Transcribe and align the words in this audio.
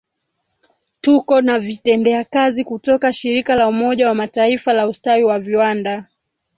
Tuko 1.01 1.41
na 1.41 1.59
Vitendea 1.59 2.23
kazi 2.23 2.63
kutoka 2.63 3.13
Shirika 3.13 3.55
la 3.55 3.67
Umoja 3.67 4.07
wa 4.07 4.15
Mataifa 4.15 4.73
la 4.73 4.87
Ustawi 4.87 5.23
wa 5.23 5.39
Viwanda 5.39 6.07